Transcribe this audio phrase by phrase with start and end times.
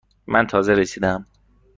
[0.27, 1.25] من تازه رسیده ام.